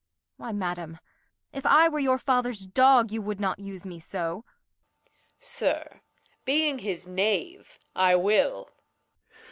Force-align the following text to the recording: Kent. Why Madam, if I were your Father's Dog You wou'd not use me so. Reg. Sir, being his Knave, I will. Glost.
Kent. 0.29 0.37
Why 0.39 0.51
Madam, 0.53 0.97
if 1.53 1.63
I 1.63 1.87
were 1.87 1.99
your 1.99 2.17
Father's 2.17 2.65
Dog 2.65 3.11
You 3.11 3.21
wou'd 3.21 3.39
not 3.39 3.59
use 3.59 3.85
me 3.85 3.99
so. 3.99 4.43
Reg. 5.03 5.11
Sir, 5.39 6.01
being 6.43 6.79
his 6.79 7.05
Knave, 7.05 7.77
I 7.95 8.15
will. 8.15 8.63
Glost. 8.65 8.79